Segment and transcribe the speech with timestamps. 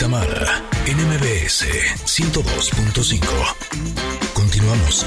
[0.00, 1.66] Tamara, NMBS
[2.06, 3.20] 102.5.
[4.32, 5.04] Continuamos.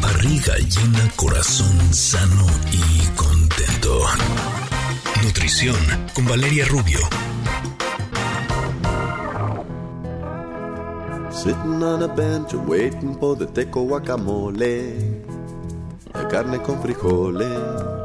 [0.00, 4.06] Barriga llena, corazón sano y contento.
[5.24, 5.74] Nutrición
[6.14, 7.00] con Valeria Rubio.
[11.32, 15.24] Sitting on a bench waiting for the teco guacamole.
[16.14, 17.95] La carne con frijoles.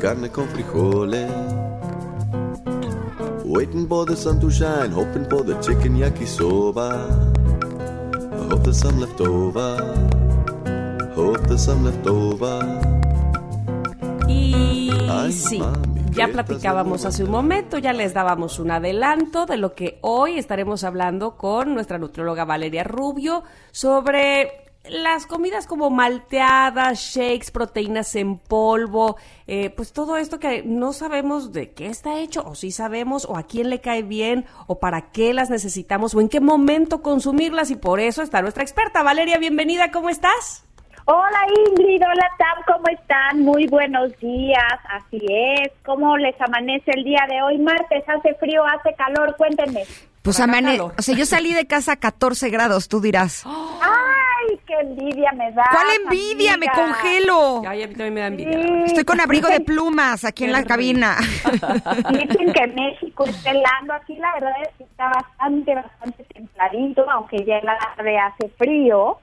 [0.00, 1.30] Carne con frijoles.
[3.44, 7.08] Waiting for the sun to shine, hoping for the chicken yakisoba.
[8.32, 9.76] I hope there's some left over.
[11.14, 12.60] Hope there's some left over.
[14.28, 19.46] Y Ay, sí, mami, ya ¿qué platicábamos hace un momento, ya les dábamos un adelanto
[19.46, 25.90] de lo que hoy estaremos hablando con nuestra nutrióloga Valeria Rubio sobre las comidas como
[25.90, 32.18] malteadas, shakes, proteínas en polvo, eh, pues todo esto que no sabemos de qué está
[32.18, 36.14] hecho, o si sabemos, o a quién le cae bien, o para qué las necesitamos,
[36.14, 39.02] o en qué momento consumirlas, y por eso está nuestra experta.
[39.02, 40.66] Valeria, bienvenida, ¿cómo estás?
[41.08, 43.40] Hola Ingrid, hola Tam, ¿cómo están?
[43.42, 45.70] Muy buenos días, así es.
[45.84, 47.58] ¿Cómo les amanece el día de hoy?
[47.58, 49.84] Martes, hace frío, hace calor, cuéntenme.
[50.26, 50.92] Pues amane, calor.
[50.98, 53.44] o sea, yo salí de casa a 14 grados, tú dirás.
[53.46, 55.62] ¡Ay, qué envidia me da!
[55.70, 56.56] ¿Cuál envidia?
[56.56, 57.62] Me congelo.
[57.64, 58.60] Ay, a mí también me da envidia.
[58.60, 58.82] Sí.
[58.86, 61.14] Estoy con abrigo de plumas aquí en la cabina.
[62.10, 67.44] Dicen que México está helando, aquí la verdad es que está bastante, bastante templadito, aunque
[67.44, 69.18] ya en la tarde hace frío.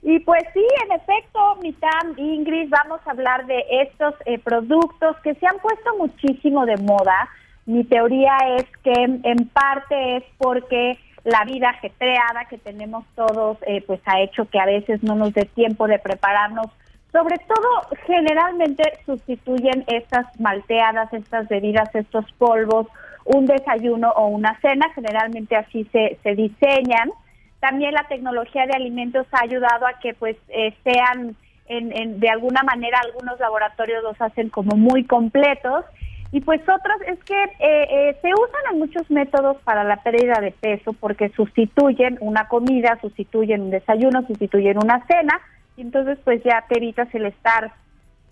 [0.00, 5.18] Y pues sí, en efecto, mi Tam, Ingrid, vamos a hablar de estos eh, productos
[5.22, 7.28] que se han puesto muchísimo de moda.
[7.66, 13.82] Mi teoría es que en parte es porque la vida ajetreada que tenemos todos, eh,
[13.86, 16.66] pues ha hecho que a veces no nos dé tiempo de prepararnos
[17.12, 22.88] sobre todo, generalmente sustituyen estas malteadas, estas bebidas, estos polvos,
[23.24, 27.10] un desayuno o una cena, generalmente así se, se diseñan.
[27.58, 31.36] También la tecnología de alimentos ha ayudado a que pues eh, sean,
[31.68, 35.86] en, en- de alguna manera, algunos laboratorios los hacen como muy completos.
[36.32, 40.40] Y pues otros es que eh, eh, se usan en muchos métodos para la pérdida
[40.40, 45.40] de peso porque sustituyen una comida, sustituyen un desayuno, sustituyen una cena
[45.76, 47.72] y entonces pues ya te evitas el estar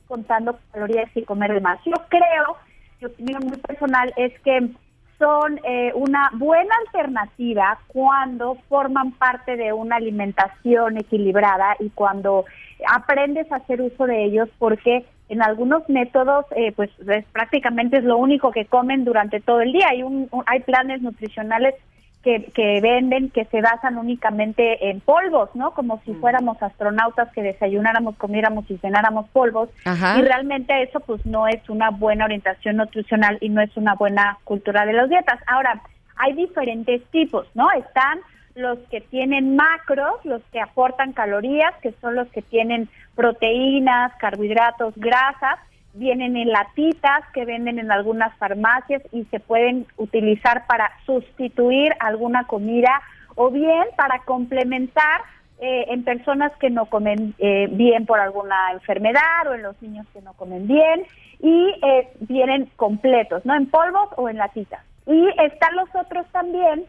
[0.06, 1.78] contando calorías y comer de más.
[1.84, 2.56] Yo creo,
[3.00, 4.70] mi opinión muy personal es que
[5.18, 12.44] son eh, una buena alternativa cuando forman parte de una alimentación equilibrada y cuando
[12.92, 18.04] aprendes a hacer uso de ellos porque en algunos métodos eh, pues es, prácticamente es
[18.04, 19.86] lo único que comen durante todo el día.
[19.90, 21.74] Hay, un, un- hay planes nutricionales
[22.22, 25.72] que, que venden que se basan únicamente en polvos, ¿no?
[25.72, 29.68] Como si fuéramos astronautas que desayunáramos, comiéramos y cenáramos polvos.
[29.84, 30.18] Ajá.
[30.18, 34.38] Y realmente eso pues no es una buena orientación nutricional y no es una buena
[34.44, 35.38] cultura de las dietas.
[35.46, 35.82] Ahora,
[36.16, 37.70] hay diferentes tipos, ¿no?
[37.72, 38.20] Están
[38.54, 44.94] los que tienen macros, los que aportan calorías, que son los que tienen proteínas, carbohidratos,
[44.96, 45.58] grasas,
[45.94, 52.46] vienen en latitas que venden en algunas farmacias y se pueden utilizar para sustituir alguna
[52.46, 53.00] comida
[53.36, 55.22] o bien para complementar
[55.60, 60.06] eh, en personas que no comen eh, bien por alguna enfermedad o en los niños
[60.12, 61.04] que no comen bien
[61.40, 63.54] y eh, vienen completos, ¿no?
[63.54, 64.80] En polvos o en latitas.
[65.06, 66.84] Y están los otros también,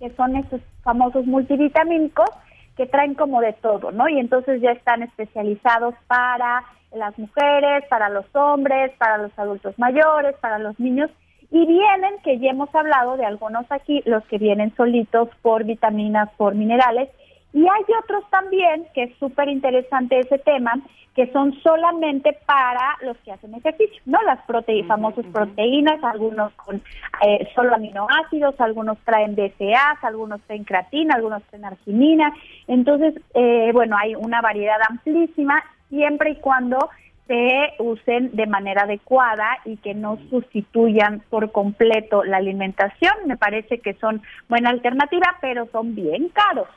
[0.00, 2.28] que son esos famosos multivitamínicos
[2.76, 4.08] que traen como de todo, ¿no?
[4.08, 10.34] Y entonces ya están especializados para las mujeres, para los hombres, para los adultos mayores,
[10.40, 11.10] para los niños.
[11.50, 16.30] Y vienen, que ya hemos hablado de algunos aquí, los que vienen solitos por vitaminas,
[16.36, 17.10] por minerales.
[17.52, 20.72] Y hay otros también, que es súper interesante ese tema,
[21.20, 24.22] que son solamente para los que hacen ejercicio, ¿no?
[24.22, 26.76] Las prote famosas proteínas, algunos con
[27.20, 32.32] eh, solo aminoácidos, algunos traen BCA, algunos traen creatina, algunos traen arginina.
[32.68, 36.78] Entonces, eh, bueno, hay una variedad amplísima, siempre y cuando
[37.26, 43.12] se usen de manera adecuada y que no sustituyan por completo la alimentación.
[43.26, 46.68] Me parece que son buena alternativa, pero son bien caros.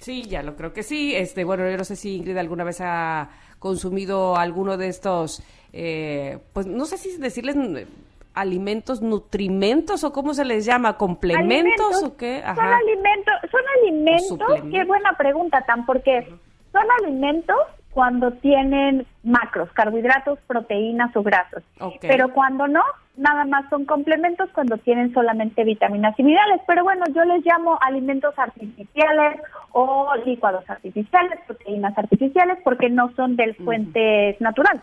[0.00, 1.14] Sí, ya lo creo que sí.
[1.14, 6.38] Este, bueno, yo no sé si Ingrid alguna vez ha consumido alguno de estos, eh,
[6.52, 7.86] pues no sé si decirles eh,
[8.34, 12.42] alimentos, nutrimentos o cómo se les llama, complementos o qué.
[12.42, 16.28] Son alimentos, son alimentos, qué buena pregunta, Tan, porque
[16.72, 17.56] son alimentos
[17.96, 21.62] cuando tienen macros, carbohidratos, proteínas o grasas.
[22.02, 22.82] Pero cuando no,
[23.16, 26.60] nada más son complementos cuando tienen solamente vitaminas y minerales.
[26.66, 29.40] Pero bueno, yo les llamo alimentos artificiales
[29.72, 34.82] o licuados artificiales, proteínas artificiales, porque no son del fuentes naturales.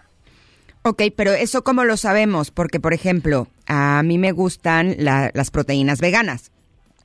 [0.81, 5.51] Ok, pero eso cómo lo sabemos, porque por ejemplo, a mí me gustan la- las
[5.51, 6.51] proteínas veganas.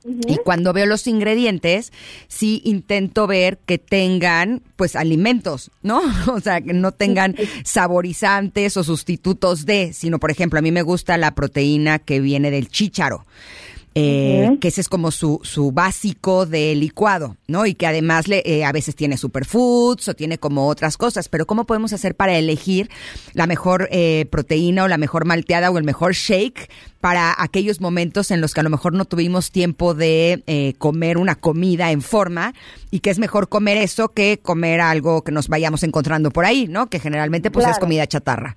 [0.05, 1.91] Y cuando veo los ingredientes,
[2.27, 6.01] sí intento ver que tengan, pues, alimentos, ¿no?
[6.33, 10.83] O sea, que no tengan saborizantes o sustitutos de, sino, por ejemplo, a mí me
[10.83, 13.25] gusta la proteína que viene del chícharo.
[13.99, 17.65] Eh, que ese es como su, su básico de licuado, ¿no?
[17.65, 21.45] Y que además le, eh, a veces tiene superfoods o tiene como otras cosas, pero
[21.45, 22.89] ¿cómo podemos hacer para elegir
[23.33, 26.69] la mejor eh, proteína o la mejor malteada o el mejor shake
[27.01, 31.17] para aquellos momentos en los que a lo mejor no tuvimos tiempo de eh, comer
[31.17, 32.53] una comida en forma
[32.91, 36.67] y que es mejor comer eso que comer algo que nos vayamos encontrando por ahí,
[36.67, 36.87] ¿no?
[36.87, 38.55] Que generalmente pues es comida chatarra.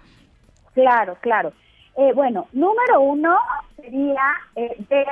[0.75, 1.53] Claro, claro.
[1.97, 3.39] Eh, bueno, número uno
[3.77, 4.23] sería
[4.57, 5.07] eh, ver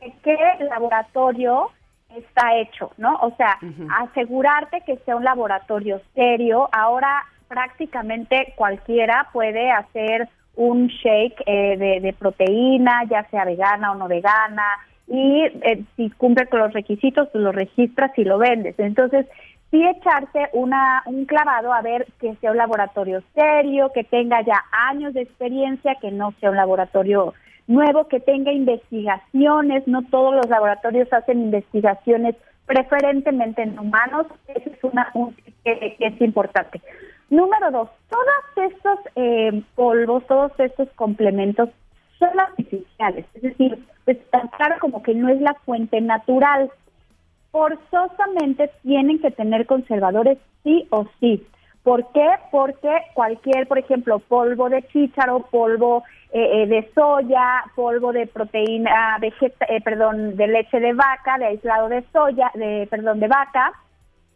[0.00, 1.70] de qué laboratorio
[2.16, 3.14] está hecho, ¿no?
[3.22, 3.58] O sea,
[4.00, 6.68] asegurarte que sea un laboratorio serio.
[6.72, 13.94] Ahora prácticamente cualquiera puede hacer un shake eh, de, de proteína, ya sea vegana o
[13.94, 14.64] no vegana,
[15.06, 18.78] y eh, si cumple con los requisitos, pues lo registras y lo vendes.
[18.78, 19.26] Entonces,
[19.72, 24.62] sí echarse una, un clavado a ver que sea un laboratorio serio, que tenga ya
[24.70, 27.32] años de experiencia, que no sea un laboratorio
[27.66, 32.36] nuevo, que tenga investigaciones, no todos los laboratorios hacen investigaciones
[32.66, 34.84] preferentemente en humanos, eso es
[35.14, 35.34] un,
[35.64, 36.80] que, que es importante.
[37.30, 41.70] Número dos, todos estos eh, polvos, todos estos complementos
[42.18, 46.70] son artificiales, es decir, pues tan claro como que no es la fuente natural
[47.52, 51.46] forzosamente tienen que tener conservadores sí o sí.
[51.84, 52.26] ¿Por qué?
[52.50, 59.18] Porque cualquier, por ejemplo, polvo de chícharo, polvo eh, eh, de soya, polvo de proteína,
[59.20, 63.72] vegeta, eh, perdón, de leche de vaca, de aislado de soya, de perdón, de vaca,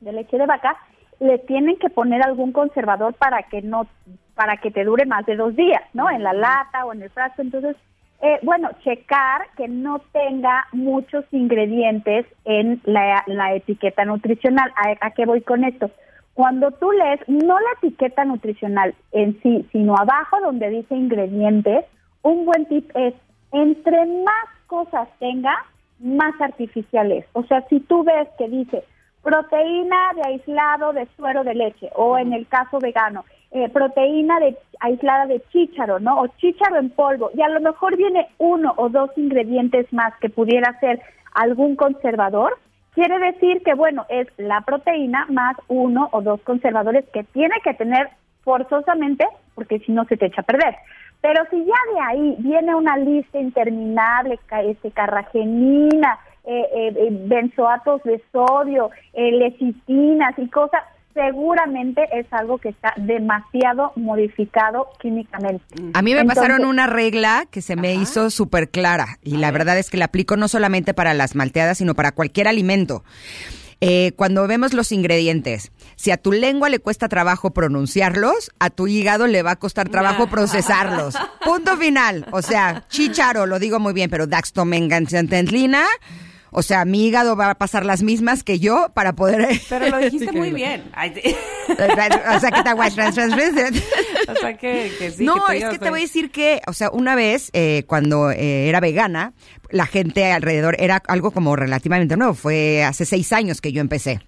[0.00, 0.76] de leche de vaca,
[1.20, 3.86] le tienen que poner algún conservador para que no,
[4.34, 6.10] para que te dure más de dos días, ¿no?
[6.10, 7.42] En la lata o en el frasco.
[7.42, 7.76] Entonces,
[8.22, 14.72] eh, bueno, checar que no tenga muchos ingredientes en la, la etiqueta nutricional.
[14.76, 15.90] ¿A, ¿A qué voy con esto?
[16.34, 21.84] Cuando tú lees, no la etiqueta nutricional en sí, sino abajo donde dice ingredientes,
[22.22, 23.14] un buen tip es,
[23.52, 25.54] entre más cosas tenga,
[25.98, 27.24] más artificial es.
[27.32, 28.84] O sea, si tú ves que dice
[29.22, 34.56] proteína de aislado de suero de leche, o en el caso vegano, eh, proteína de,
[34.80, 36.20] aislada de chícharo, ¿no?
[36.20, 40.28] O chícharo en polvo, y a lo mejor viene uno o dos ingredientes más que
[40.28, 41.00] pudiera ser
[41.34, 42.58] algún conservador,
[42.94, 47.74] quiere decir que, bueno, es la proteína más uno o dos conservadores que tiene que
[47.74, 48.08] tener
[48.42, 50.74] forzosamente, porque si no se te echa a perder.
[51.20, 58.02] Pero si ya de ahí viene una lista interminable, este, carragenina, eh, eh, eh, benzoatos
[58.04, 60.82] de sodio, eh, lecitinas y cosas,
[61.16, 65.64] seguramente es algo que está demasiado modificado químicamente.
[65.94, 69.50] A mí me Entonces- pasaron una regla que se me hizo súper clara y la
[69.50, 73.02] verdad es que la aplico no solamente para las malteadas, sino para cualquier alimento.
[73.80, 78.86] Eh, cuando vemos los ingredientes, si a tu lengua le cuesta trabajo pronunciarlos, a tu
[78.86, 81.14] hígado le va a costar trabajo procesarlos.
[81.44, 82.26] Punto final.
[82.32, 85.84] O sea, chicharo, lo digo muy bien, pero daxtomengancententlina,
[86.50, 89.60] o sea, mi hígado va a pasar las mismas que yo para poder...
[89.68, 90.84] Pero lo dijiste muy bien.
[91.68, 92.94] O sea, que te aguas-
[94.28, 95.24] o sea, que, que sí.
[95.24, 98.68] no, es que te voy a decir que, o sea, una vez eh, cuando eh,
[98.68, 99.32] era vegana,
[99.70, 102.34] la gente alrededor era algo como relativamente nuevo.
[102.34, 104.20] Fue hace seis años que yo empecé.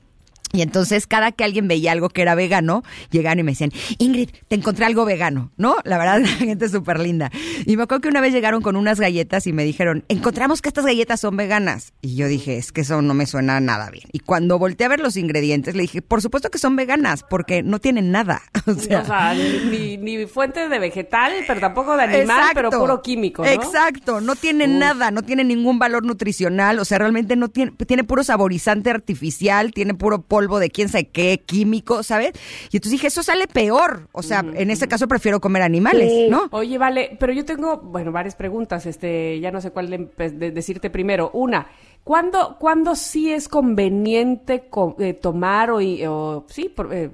[0.52, 4.30] Y entonces cada que alguien veía algo que era vegano, llegaban y me decían, Ingrid,
[4.48, 5.76] te encontré algo vegano, ¿no?
[5.84, 7.30] La verdad, la gente es súper linda.
[7.66, 10.68] Y me acuerdo que una vez llegaron con unas galletas y me dijeron, encontramos que
[10.68, 11.92] estas galletas son veganas.
[12.00, 14.06] Y yo dije, es que eso no me suena nada bien.
[14.12, 17.62] Y cuando volteé a ver los ingredientes, le dije, por supuesto que son veganas, porque
[17.62, 18.42] no tienen nada.
[18.68, 23.00] O sea, o sea, ni, ni fuente de vegetal, pero tampoco de animal, pero puro
[23.00, 23.48] químico, ¿no?
[23.48, 28.04] Exacto, no tiene nada, no tiene ningún valor nutricional, o sea, realmente no tiene, tiene
[28.04, 32.30] puro saborizante artificial, tiene puro polvo de quién sabe qué, químico, ¿sabes?
[32.70, 36.26] Y entonces dije, eso sale peor, o sea, en ese caso prefiero comer animales, Sí.
[36.30, 36.48] ¿no?
[36.52, 40.50] Oye, vale, pero yo tengo, bueno, varias preguntas, este, ya no sé cuál de, de
[40.52, 41.30] decirte primero.
[41.32, 41.66] Una,
[42.04, 47.10] ¿cuándo, ¿cuándo sí es conveniente co- eh, tomar o, o sí, por- eh,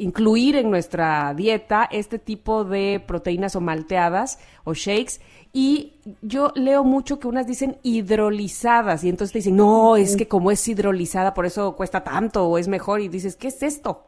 [0.00, 5.20] incluir en nuestra dieta este tipo de proteínas o malteadas o shakes?
[5.52, 10.28] Y yo leo mucho que unas dicen hidrolizadas y entonces te dicen, no, es que
[10.28, 14.04] como es hidrolizada, por eso cuesta tanto o es mejor y dices, ¿qué es esto?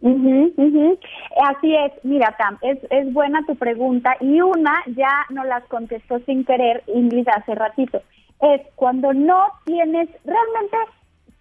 [0.00, 0.98] Ujú, ujú.
[1.44, 6.20] Así es, mira, Tam, es, es buena tu pregunta y una ya nos las contestó
[6.20, 8.00] sin querer Ingrid hace ratito.
[8.40, 10.76] Es cuando no tienes, realmente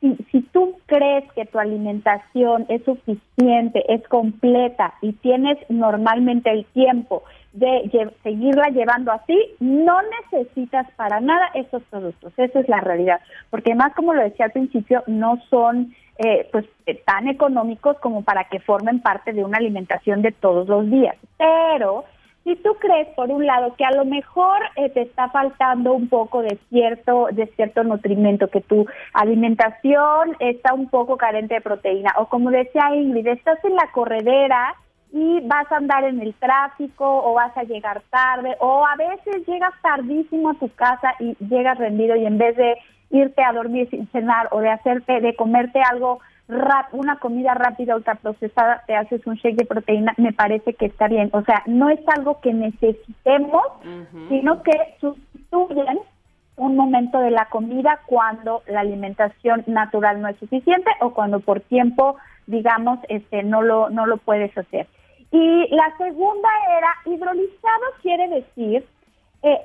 [0.01, 6.65] si, si tú crees que tu alimentación es suficiente, es completa y tienes normalmente el
[6.65, 7.23] tiempo
[7.55, 9.95] de seguirla llevando así, no
[10.31, 12.33] necesitas para nada esos productos.
[12.37, 13.21] Esa es la realidad.
[13.49, 18.23] Porque además, como lo decía al principio, no son eh, pues eh, tan económicos como
[18.23, 21.15] para que formen parte de una alimentación de todos los días.
[21.37, 22.03] Pero
[22.45, 26.07] si tú crees, por un lado, que a lo mejor eh, te está faltando un
[26.07, 32.13] poco de cierto, de cierto nutrimento, que tu alimentación está un poco carente de proteína,
[32.17, 34.75] o como decía Ingrid, estás en la corredera
[35.11, 39.47] y vas a andar en el tráfico o vas a llegar tarde o a veces
[39.47, 42.75] llegas tardísimo a tu casa y llegas rendido y en vez de
[43.09, 48.83] irte a dormir sin cenar o de hacerte de comerte algo una comida rápida ultraprocesada
[48.85, 51.29] te haces un shake de proteína me parece que está bien.
[51.33, 53.63] O sea no es algo que necesitemos
[54.29, 55.99] sino que sustituyen
[56.57, 61.61] un momento de la comida cuando la alimentación natural no es suficiente o cuando por
[61.61, 64.87] tiempo digamos este no lo no lo puedes hacer.
[65.31, 68.85] Y la segunda era, hidrolizado quiere decir,
[69.43, 69.57] eh,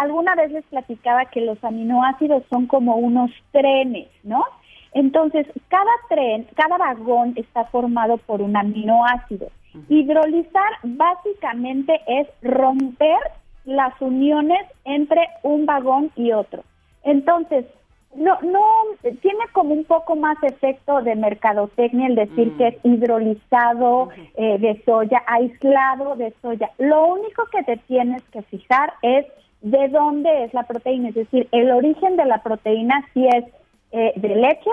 [0.00, 4.44] alguna vez les platicaba que los aminoácidos son como unos trenes, ¿no?
[4.92, 9.48] Entonces, cada tren, cada vagón está formado por un aminoácido.
[9.88, 13.18] Hidrolizar básicamente es romper
[13.64, 16.64] las uniones entre un vagón y otro.
[17.04, 17.66] Entonces,
[18.14, 18.60] no, no,
[19.02, 22.58] tiene como un poco más efecto de mercadotecnia el decir mm.
[22.58, 26.70] que es hidrolizado eh, de soya, aislado de soya.
[26.78, 29.26] Lo único que te tienes que fijar es
[29.60, 33.44] de dónde es la proteína, es decir, el origen de la proteína si es
[33.92, 34.70] eh, de leche,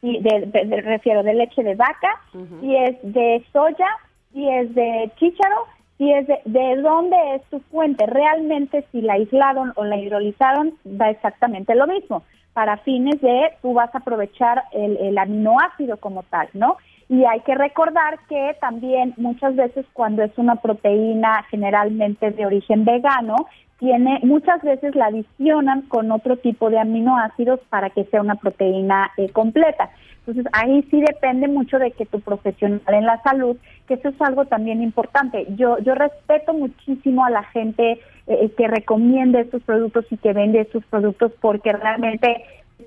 [0.00, 2.20] si de, refiero de leche de vaca,
[2.60, 3.88] si es de soya,
[4.32, 5.66] si es de chícharo,
[5.98, 8.06] si es de, de dónde es tu fuente.
[8.06, 12.22] Realmente si la aislaron o la hidrolizaron, da exactamente lo mismo
[12.52, 16.76] para fines de tú vas a aprovechar el, aminoácido como tal, ¿no?
[17.08, 22.84] Y hay que recordar que también muchas veces cuando es una proteína generalmente de origen
[22.84, 23.36] vegano,
[23.82, 29.10] tiene muchas veces la adicionan con otro tipo de aminoácidos para que sea una proteína
[29.16, 29.90] eh, completa.
[30.20, 33.56] Entonces ahí sí depende mucho de que tu profesional en la salud,
[33.88, 35.48] que eso es algo también importante.
[35.56, 37.98] Yo yo respeto muchísimo a la gente
[38.28, 42.44] eh, que recomiende estos productos y que vende estos productos porque realmente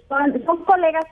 [0.08, 1.04] son, son colegas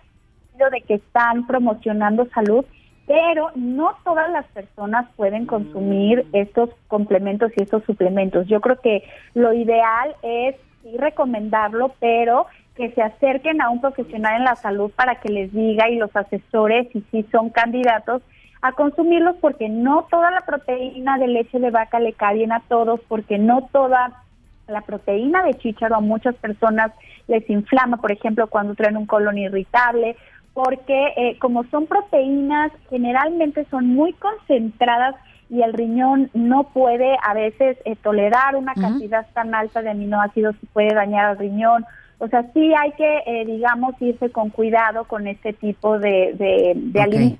[0.72, 2.64] de que están promocionando salud,
[3.06, 8.48] pero no todas las personas pueden consumir estos complementos y estos suplementos.
[8.48, 12.46] Yo creo que lo ideal es sí recomendarlo, pero
[12.76, 16.16] que se acerquen a un profesional en la salud para que les diga y los
[16.16, 18.22] asesores y si son candidatos
[18.62, 22.62] a consumirlos porque no toda la proteína de leche de vaca le cae bien a
[22.68, 24.24] todos, porque no toda
[24.68, 26.92] la proteína de chícharo a muchas personas
[27.28, 30.16] les inflama, por ejemplo, cuando traen un colon irritable,
[30.54, 35.16] porque eh, como son proteínas, generalmente son muy concentradas
[35.50, 40.56] y el riñón no puede a veces eh, tolerar una cantidad tan alta de aminoácidos
[40.62, 41.86] y puede dañar al riñón.
[42.20, 46.34] O sea, sí hay que, eh, digamos, irse con cuidado con este tipo de,
[46.74, 47.40] de, alimentos.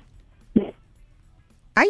[1.74, 1.88] ¡Ay!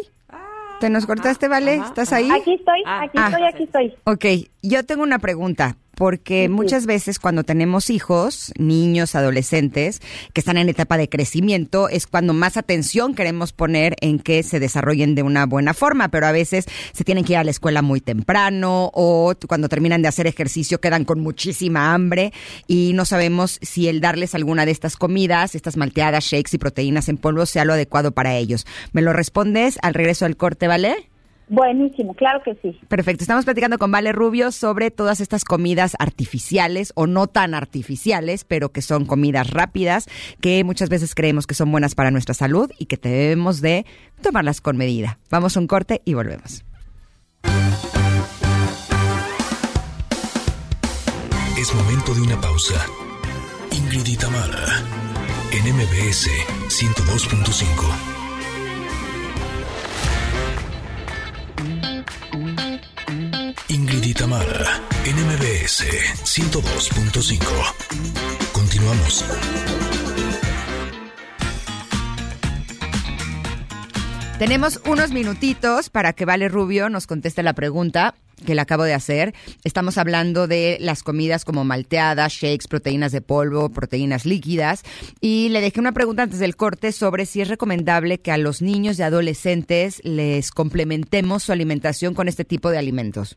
[0.79, 1.75] ¿Te nos cortaste, Vale?
[1.75, 2.29] ¿Estás ahí?
[2.31, 3.03] Aquí estoy, ah.
[3.03, 3.93] aquí estoy, aquí estoy.
[4.03, 4.25] Ok,
[4.61, 10.01] yo tengo una pregunta porque muchas veces cuando tenemos hijos, niños, adolescentes,
[10.33, 14.59] que están en etapa de crecimiento, es cuando más atención queremos poner en que se
[14.59, 17.81] desarrollen de una buena forma, pero a veces se tienen que ir a la escuela
[17.81, 22.33] muy temprano o cuando terminan de hacer ejercicio quedan con muchísima hambre
[22.67, 27.09] y no sabemos si el darles alguna de estas comidas, estas malteadas, shakes y proteínas
[27.09, 28.65] en polvo sea lo adecuado para ellos.
[28.91, 31.09] ¿Me lo respondes al regreso del corte, vale?
[31.47, 32.79] Buenísimo, claro que sí.
[32.87, 33.23] Perfecto.
[33.23, 38.69] Estamos platicando con Vale Rubio sobre todas estas comidas artificiales o no tan artificiales, pero
[38.69, 40.07] que son comidas rápidas,
[40.41, 43.85] que muchas veces creemos que son buenas para nuestra salud y que debemos de
[44.21, 45.19] tomarlas con medida.
[45.29, 46.65] Vamos a un corte y volvemos.
[51.57, 52.75] Es momento de una pausa.
[53.71, 54.17] Ingrid y
[55.51, 56.29] en MBS
[56.67, 58.14] 102.5.
[64.15, 65.83] Itamara, NMBS
[66.23, 67.37] 102.5.
[68.53, 69.25] Continuamos.
[74.39, 78.93] Tenemos unos minutitos para que Vale Rubio nos conteste la pregunta que le acabo de
[78.93, 79.33] hacer.
[79.65, 84.83] Estamos hablando de las comidas como malteadas, shakes, proteínas de polvo, proteínas líquidas.
[85.19, 88.61] Y le dejé una pregunta antes del corte sobre si es recomendable que a los
[88.61, 93.35] niños y adolescentes les complementemos su alimentación con este tipo de alimentos.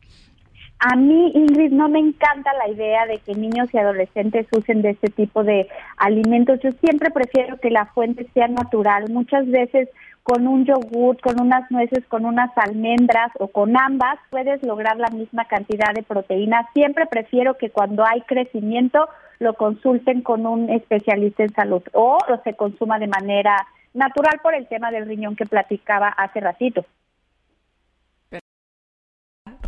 [0.81, 4.91] A mí, Ingrid, no me encanta la idea de que niños y adolescentes usen de
[4.91, 6.61] este tipo de alimentos.
[6.61, 9.07] Yo siempre prefiero que la fuente sea natural.
[9.11, 9.89] Muchas veces
[10.23, 15.09] con un yogur, con unas nueces, con unas almendras o con ambas puedes lograr la
[15.09, 16.69] misma cantidad de proteína.
[16.75, 19.09] Siempre prefiero que cuando hay crecimiento
[19.41, 24.69] lo consulten con un especialista en salud o se consuma de manera natural por el
[24.69, 26.85] tema del riñón que platicaba hace ratito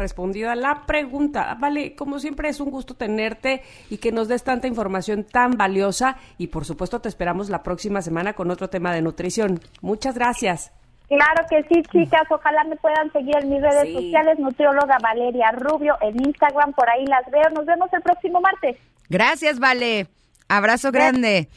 [0.00, 1.56] respondido a la pregunta.
[1.60, 6.16] Vale, como siempre es un gusto tenerte y que nos des tanta información tan valiosa
[6.38, 9.60] y por supuesto te esperamos la próxima semana con otro tema de nutrición.
[9.80, 10.72] Muchas gracias.
[11.06, 12.22] Claro que sí, chicas.
[12.30, 17.04] Ojalá me puedan seguir en mis redes sociales, nutrióloga Valeria Rubio, en Instagram, por ahí
[17.06, 17.50] las veo.
[17.54, 18.76] Nos vemos el próximo martes.
[19.08, 20.06] Gracias, Vale.
[20.48, 21.48] Abrazo grande.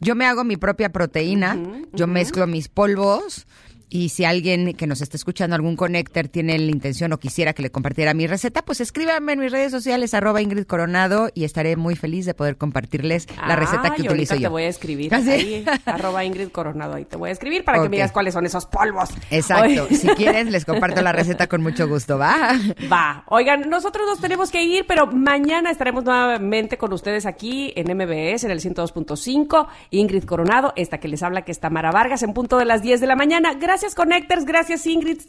[0.00, 1.56] Yo me hago mi propia proteína,
[1.92, 3.46] yo mezclo mis polvos
[3.88, 7.62] y si alguien que nos está escuchando, algún connector, tiene la intención o quisiera que
[7.62, 11.76] le compartiera mi receta, pues escríbame en mis redes sociales, arroba Ingrid Coronado, y estaré
[11.76, 14.42] muy feliz de poder compartirles la receta que utilizo yo.
[14.42, 17.80] te voy a escribir ¿Ah, ahí, arroba Ingrid Coronado, ahí te voy a escribir para
[17.80, 19.10] que me digas cuáles son esos polvos.
[19.30, 19.86] Exacto.
[19.90, 22.52] si quieres, les comparto la receta con mucho gusto, ¿va?
[22.92, 23.24] Va.
[23.28, 28.44] Oigan, nosotros nos tenemos que ir, pero mañana estaremos nuevamente con ustedes aquí en MBS,
[28.44, 29.68] en el 102.5.
[29.90, 33.00] Ingrid Coronado, esta que les habla, que está Mara Vargas, en punto de las 10
[33.00, 33.54] de la mañana.
[33.54, 34.46] Gracias Gracias, Connectors.
[34.46, 35.20] Gracias, Ingrid.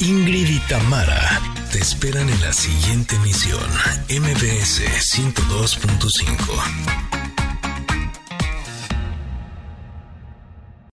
[0.00, 3.62] Ingrid y Tamara te esperan en la siguiente emisión,
[4.08, 4.82] MBS
[5.14, 7.23] 102.5.